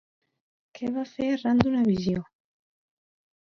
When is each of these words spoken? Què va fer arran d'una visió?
Què 0.79 0.89
va 0.95 1.03
fer 1.09 1.27
arran 1.35 1.63
d'una 1.65 1.85
visió? 1.91 2.25